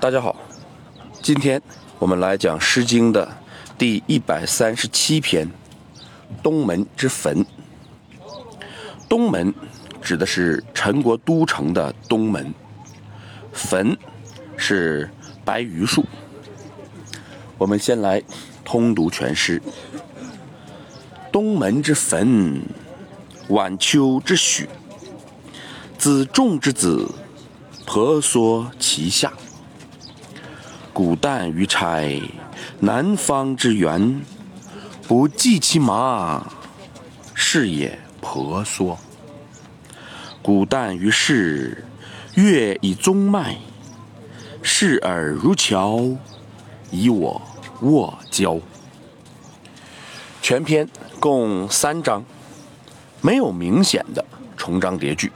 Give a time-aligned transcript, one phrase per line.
[0.00, 0.34] 大家好，
[1.20, 1.60] 今天
[1.98, 3.36] 我们来讲《诗经》的
[3.76, 5.46] 第一百三十七篇
[6.42, 7.44] 《东门之坟》。
[9.10, 9.52] 东门
[10.00, 12.54] 指的是陈国都城的东门，
[13.52, 13.94] 坟
[14.56, 15.10] 是
[15.44, 16.06] 白榆树。
[17.58, 18.22] 我们先来
[18.64, 19.60] 通读全诗：
[21.30, 22.62] 东门之坟，
[23.48, 24.66] 晚秋之许，
[25.98, 27.06] 子仲之子。
[27.84, 29.32] 婆娑其下，
[31.00, 32.20] 古旦于差，
[32.80, 34.20] 南方之源，
[35.08, 36.46] 不计其马，
[37.32, 38.98] 是也婆娑。
[40.42, 41.86] 古旦于市，
[42.34, 43.56] 月以宗迈，
[44.60, 46.02] 视尔如桥，
[46.90, 47.40] 以我
[47.80, 48.58] 卧交。
[50.42, 50.86] 全篇
[51.18, 52.22] 共三章，
[53.22, 54.22] 没有明显的
[54.54, 55.32] 重章叠句，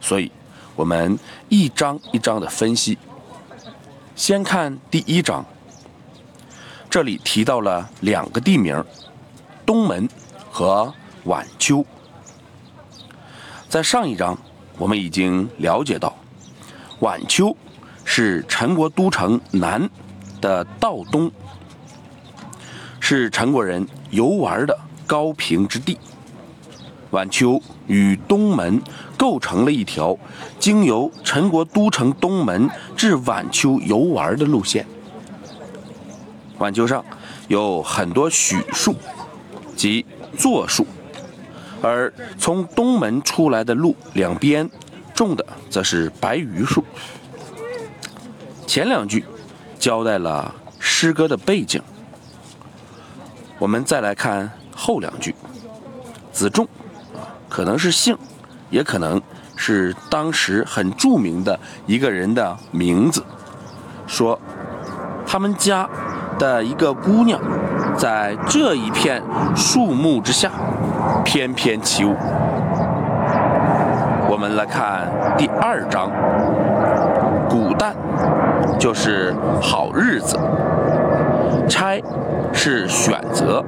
[0.00, 0.30] 所以。
[0.76, 1.18] 我们
[1.48, 2.96] 一章一章的分析。
[4.16, 5.44] 先看第一章，
[6.88, 8.82] 这里提到了两个地名，
[9.66, 10.08] 东门
[10.50, 10.90] 和
[11.24, 11.84] 晚秋。
[13.68, 14.36] 在上一章，
[14.78, 16.16] 我们已经了解到，
[17.00, 17.54] 晚秋
[18.06, 19.86] 是陈国都城南
[20.40, 21.30] 的道东，
[22.98, 24.74] 是陈国人游玩的
[25.06, 25.98] 高平之地。
[27.10, 28.82] 晚秋与东门。
[29.16, 30.16] 构成了一条
[30.58, 34.86] 经由陈国都城东门至晚秋游玩的路线。
[36.58, 37.04] 晚秋上
[37.48, 38.94] 有很多许树
[39.74, 40.04] 及
[40.36, 40.86] 柞树，
[41.82, 44.68] 而从东门出来的路两边
[45.14, 46.84] 种的则是白榆树。
[48.66, 49.24] 前两句
[49.78, 51.80] 交代了诗歌的背景，
[53.58, 55.34] 我们再来看后两句。
[56.32, 56.66] 子仲，
[57.48, 58.16] 可能是姓。
[58.70, 59.20] 也可能
[59.56, 63.24] 是当时很著名的一个人的名字。
[64.06, 64.38] 说，
[65.26, 65.88] 他们家
[66.38, 67.40] 的一个姑娘，
[67.96, 69.22] 在这一片
[69.56, 70.50] 树木之下
[71.24, 72.14] 翩翩起舞。
[74.28, 76.10] 我们来看第二章，
[77.48, 77.92] 古旦
[78.78, 80.38] 就是好日子，
[81.68, 82.00] 差
[82.52, 83.64] 是选择。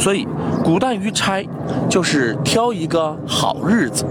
[0.00, 0.26] 所以，
[0.64, 1.46] 古代于差
[1.88, 4.06] 就是挑一个好日子，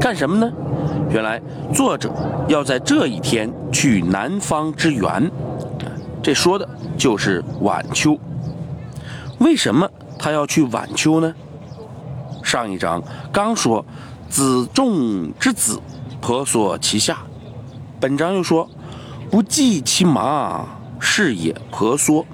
[0.00, 0.52] 干什么呢？
[1.08, 1.40] 原来
[1.72, 2.12] 作者
[2.48, 5.30] 要在这一天去南方之源，
[6.20, 6.68] 这说的
[6.98, 8.18] 就是晚秋。
[9.38, 11.32] 为什么他要去晚秋呢？
[12.42, 13.00] 上一章
[13.32, 13.84] 刚说
[14.28, 15.80] 子仲之子
[16.20, 17.18] 婆娑其下，
[18.00, 18.68] 本章又说
[19.30, 20.66] 不计其麻，
[20.98, 22.26] 是也婆娑。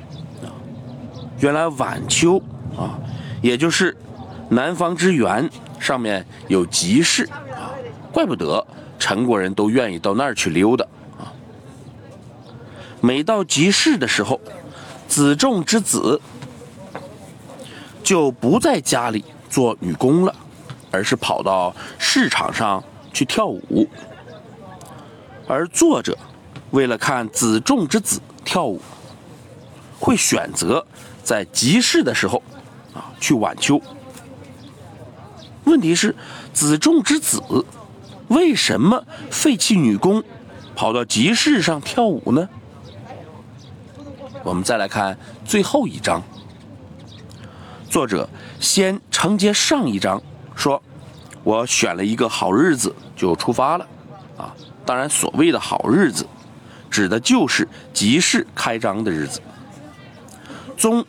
[1.41, 2.43] 原来晚秋
[2.77, 2.99] 啊，
[3.41, 3.97] 也就是
[4.49, 7.71] 南方之源上面有集市啊，
[8.13, 8.67] 怪不得
[8.99, 10.85] 陈国人都愿意到那儿去溜达
[11.17, 11.31] 啊。
[13.01, 14.41] 每到集市的时候，
[15.07, 16.21] 子仲之子
[18.03, 20.35] 就不在家里做女工了，
[20.91, 22.83] 而是跑到市场上
[23.13, 23.89] 去跳舞。
[25.47, 26.19] 而作者
[26.73, 28.81] 为了看子仲之子跳舞，
[30.01, 30.85] 会选择。
[31.29, 32.43] 在集市的时候，
[32.95, 33.79] 啊，去晚秋。
[35.65, 36.17] 问题是，
[36.55, 37.39] 子仲之子
[38.29, 40.25] 为什么废弃女工，
[40.75, 42.49] 跑到集市上跳舞呢？
[44.43, 46.23] 我们再来看最后一章。
[47.91, 48.27] 作者
[48.59, 50.23] 先承接上一章，
[50.57, 50.83] 说
[51.45, 53.87] ：“我选了一个好日子就出发了。”
[54.39, 54.57] 啊，
[54.87, 56.27] 当然，所谓的好日子，
[56.91, 59.43] 指的就是集市开张的日子。
[60.75, 61.05] 宗。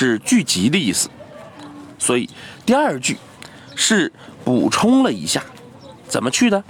[0.00, 1.10] 是聚集的意思，
[1.98, 2.26] 所以
[2.64, 3.18] 第二句
[3.76, 4.10] 是
[4.46, 5.44] 补充了一下，
[6.08, 6.64] 怎么去的？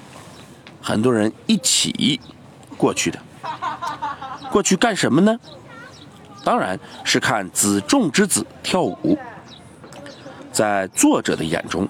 [0.82, 2.20] 很多人一起
[2.76, 3.20] 过去的，
[4.50, 5.38] 过去干什么呢？
[6.42, 9.16] 当然是看子仲之子跳舞。
[10.50, 11.88] 在作者的眼中，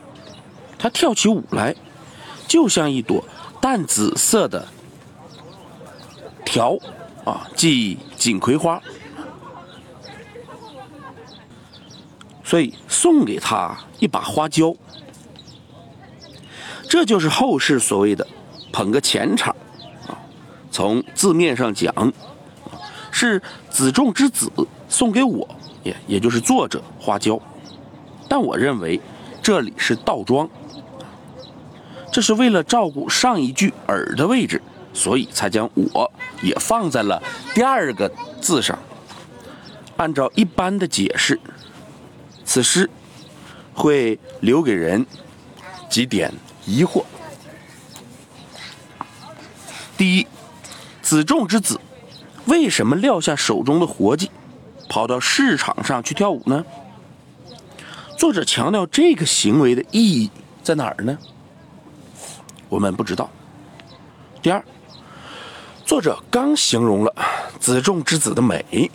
[0.79, 1.75] 他跳起舞来，
[2.47, 3.25] 就像一朵
[3.63, 4.69] 淡紫色的
[6.45, 6.77] 条
[7.25, 8.79] 啊，即锦葵花。
[12.51, 14.75] 所以送给他一把花椒，
[16.89, 18.27] 这就是后世所谓的
[18.73, 19.55] 捧个钱场
[20.09, 20.19] 啊。
[20.69, 22.13] 从字面上讲，
[23.13, 24.51] 是子仲之子
[24.89, 25.49] 送给我，
[25.85, 27.41] 也也就是作者花椒。
[28.29, 29.01] 但我认为
[29.41, 30.51] 这里是倒装，
[32.11, 34.61] 这是为了照顾上一句耳的位置，
[34.93, 36.11] 所以才将我
[36.43, 37.23] 也放在了
[37.55, 38.11] 第二个
[38.41, 38.77] 字上。
[39.99, 41.39] 按照一般的解释。
[42.53, 42.91] 此诗
[43.73, 45.07] 会留给人
[45.89, 46.35] 几点
[46.67, 47.05] 疑惑。
[49.97, 50.27] 第一，
[51.01, 51.81] 子仲之子
[52.47, 54.33] 为什么撂下手中的活计，
[54.89, 56.65] 跑到市场上去跳舞呢？
[58.19, 60.29] 作者强调这个行为的意义
[60.61, 61.17] 在哪儿呢？
[62.69, 63.31] 我们不知道。
[64.43, 64.61] 第二，
[65.85, 67.15] 作者刚形容了
[67.61, 68.91] 子仲之子的美，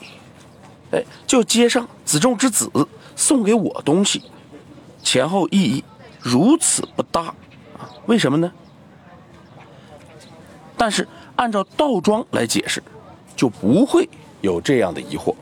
[0.92, 2.70] 哎，就接上子仲之子
[3.16, 4.24] 送给我东西，
[5.02, 5.84] 前后意义
[6.20, 7.22] 如此不搭
[7.78, 7.90] 啊？
[8.06, 8.52] 为什么呢？
[10.78, 12.84] 但是按照倒装来解释，
[13.36, 14.10] 就不会
[14.42, 15.34] 有这样的疑惑。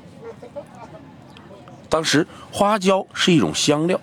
[1.89, 3.99] 当时花椒是一种香料，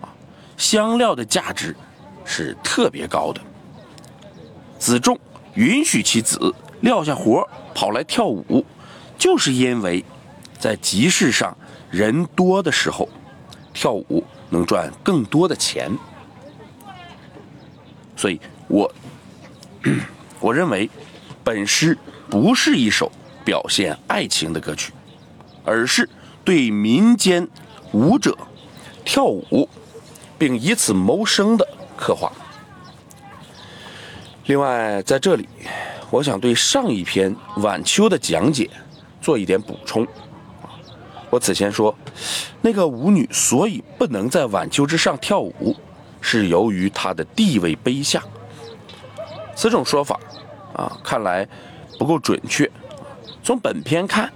[0.00, 0.10] 啊，
[0.56, 1.76] 香料的价值
[2.24, 3.40] 是特别高的。
[4.78, 5.18] 子仲
[5.54, 8.64] 允许其子撂下活跑来跳舞，
[9.16, 10.04] 就是因为
[10.58, 11.56] 在集市上
[11.92, 13.08] 人多的时候，
[13.72, 15.96] 跳舞能赚更多的钱。
[18.16, 18.92] 所以，我。
[20.38, 20.88] 我认为，
[21.44, 21.96] 本诗
[22.28, 23.10] 不是一首
[23.44, 24.92] 表现爱情的歌曲，
[25.64, 26.08] 而是
[26.44, 27.46] 对民间
[27.92, 28.36] 舞者
[29.04, 29.68] 跳舞
[30.38, 31.66] 并以此谋生的
[31.96, 32.32] 刻画。
[34.46, 35.48] 另外，在这里，
[36.10, 38.68] 我想对上一篇晚秋的讲解
[39.20, 40.06] 做一点补充。
[41.32, 41.96] 我此前说，
[42.60, 45.74] 那个舞女所以不能在晚秋之上跳舞，
[46.20, 48.22] 是由于她的地位卑下。
[49.56, 50.20] 此种说法。
[50.74, 51.48] 啊，看来
[51.98, 52.70] 不够准确。
[53.42, 54.30] 从本片看，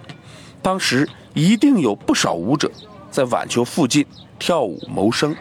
[0.62, 2.70] 当时一定有不少舞者
[3.10, 4.06] 在晚秋附近
[4.38, 5.36] 跳舞谋生。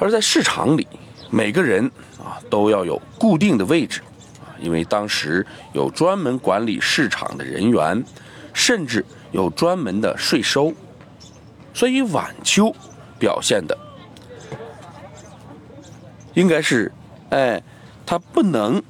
[0.00, 0.86] 而在市场里，
[1.30, 1.88] 每个人
[2.18, 4.00] 啊都要有固定的位置
[4.40, 8.04] 啊，因为当时有专门管理市场的人员，
[8.52, 10.72] 甚至有专门的税收。
[11.74, 12.74] 所以晚秋
[13.18, 13.76] 表现的
[16.34, 16.90] 应该是，
[17.30, 17.62] 哎，
[18.04, 18.82] 他不能。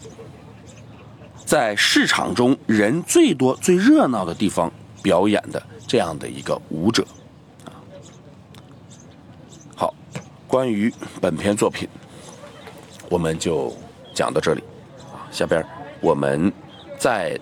[1.47, 4.71] 在市场中人最多、最热闹的地方
[5.03, 7.03] 表演的这样的一个舞者，
[9.75, 9.95] 好，
[10.47, 11.89] 关于本篇作品，
[13.09, 13.75] 我们就
[14.15, 14.63] 讲到这里，
[15.11, 15.65] 啊，下边
[16.03, 16.53] 我们
[16.99, 17.41] 再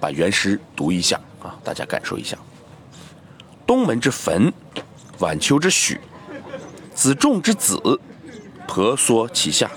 [0.00, 2.36] 把原诗读一下，啊，大家感受一下：
[3.66, 4.52] 东门之坟，
[5.18, 6.00] 晚秋之许，
[6.94, 8.00] 子仲之子，
[8.66, 9.70] 婆娑其下。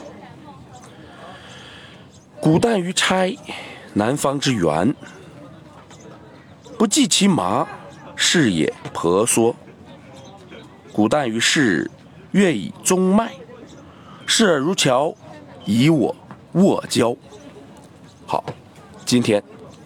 [2.39, 3.35] 古旦于钗，
[3.93, 4.95] 南方之园。
[6.77, 7.67] 不计其麻，
[8.15, 9.55] 是也婆娑。
[10.91, 11.89] 古旦于市，
[12.31, 13.31] 月以宗迈。
[14.25, 15.15] 视尔如桥，
[15.65, 16.15] 以我
[16.53, 17.15] 卧交。
[18.25, 18.43] 好，
[19.05, 19.41] 今天